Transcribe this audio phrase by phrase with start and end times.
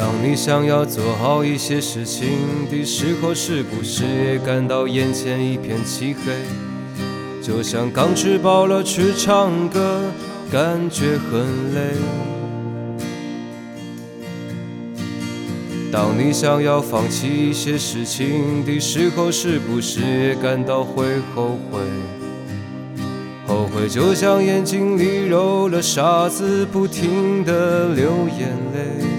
[0.00, 2.26] 当你想要做好一些事情
[2.70, 6.32] 的时候，是不是也感到眼前一片漆黑？
[7.42, 10.00] 就像刚吃饱了去唱歌，
[10.50, 11.80] 感觉很累。
[15.92, 21.04] 当你想要放弃一些事情的时候，是不是也感到会
[21.34, 21.78] 后悔？
[23.46, 29.09] 后悔就像眼睛里揉了沙子，不停地流眼泪。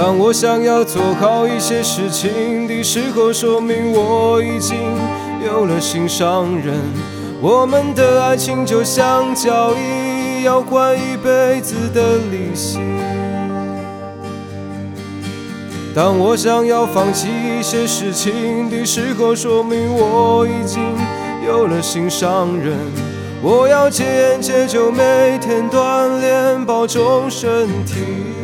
[0.00, 4.76] 当我想要做好一些事情的时候，说明我已经
[5.44, 6.72] 有了心上人。
[7.42, 12.78] 我们的爱情就像交易，要还一辈子的利息。
[15.96, 20.80] 当我想要放弃一些事情的时候，说明我已经
[21.44, 22.78] 有了心上人。
[23.42, 28.37] 我要戒烟戒酒，每天锻炼，保重身体。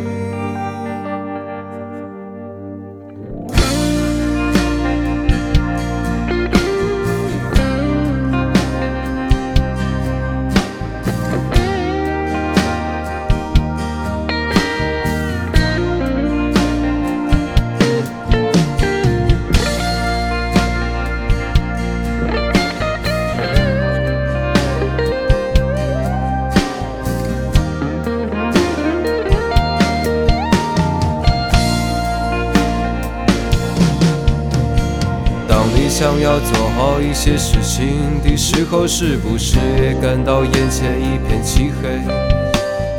[35.84, 42.00] 你想要做好一些事情的时候，是不是也感到眼前一片漆黑？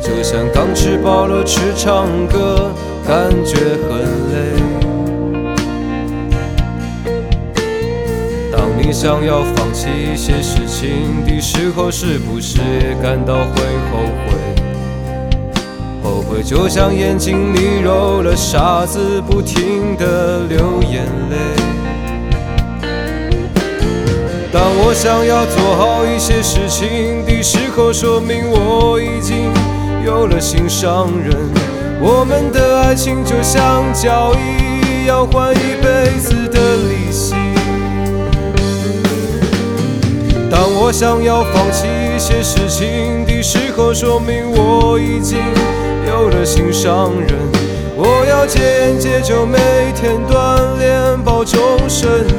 [0.00, 2.70] 就像刚吃饱了去唱歌，
[3.04, 3.56] 感觉
[3.88, 3.98] 很
[4.30, 4.36] 累。
[8.52, 13.98] 当你想要放弃一些事情的时候，是不是也感到会后
[14.28, 14.36] 悔？
[16.04, 20.75] 后悔就像眼睛里揉了沙子，不停的流
[24.88, 29.52] 我想要做好一些事情的时候，说明我已经
[30.04, 31.36] 有了心上人。
[32.00, 37.34] 我们的爱情就像交易，要还一辈子的利息。
[40.48, 45.36] 当我想要放弃一些事情的时候，说明我已经
[46.06, 47.34] 有了心上人。
[47.96, 49.58] 我要戒烟戒酒，每
[49.96, 51.58] 天锻炼，保重
[51.88, 52.35] 身体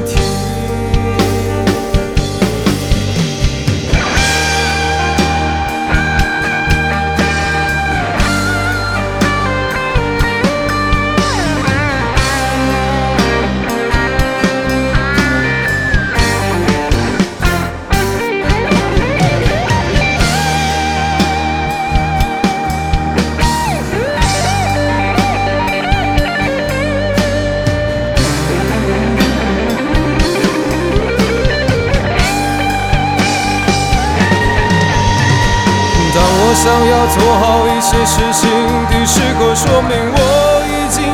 [36.58, 38.50] 想要做好一些事情
[38.90, 40.18] 的时候，说明我
[40.66, 41.04] 已经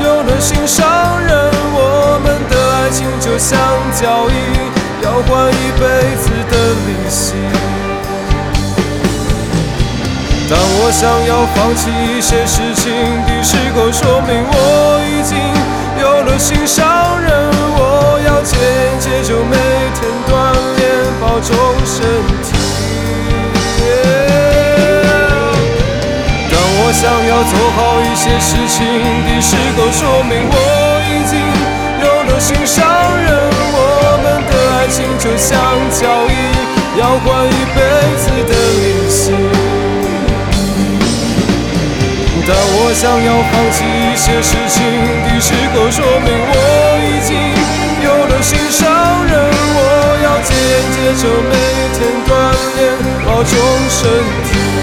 [0.00, 0.86] 有了心上
[1.18, 1.50] 人。
[1.74, 3.58] 我们的爱情就像
[3.92, 4.32] 交易，
[5.02, 6.54] 要还一辈子的
[6.86, 7.34] 利息。
[10.48, 12.92] 当我想要放弃一些事情
[13.26, 15.36] 的时候，说明我已经
[16.00, 17.50] 有了心上人。
[17.76, 19.56] 我要戒烟戒酒，每
[19.98, 20.80] 天锻炼，
[21.20, 21.50] 保重
[21.84, 21.98] 身
[22.44, 22.53] 体。
[26.94, 28.86] 想要做好一些事情
[29.26, 30.54] 的时候，说明我
[31.10, 31.34] 已经
[32.00, 32.86] 有了心上
[33.18, 33.28] 人。
[33.76, 33.78] 我
[34.22, 35.58] 们的爱情就像
[35.90, 36.32] 交易，
[36.96, 37.82] 要换一辈
[38.16, 39.32] 子的利息。
[42.46, 44.78] 当我想要放弃一些事情
[45.26, 46.54] 的时候，说明我
[47.02, 47.34] 已经
[48.04, 48.86] 有了心上
[49.26, 49.34] 人。
[49.76, 49.78] 我
[50.22, 51.52] 要戒烟戒酒，每
[51.98, 52.30] 天锻
[52.76, 52.80] 炼，
[53.26, 53.50] 保重
[53.90, 54.00] 身
[54.44, 54.73] 体。